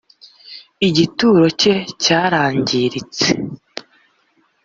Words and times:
igituro 0.87 1.45
cye 1.61 1.75
cyarangiritse. 2.03 3.25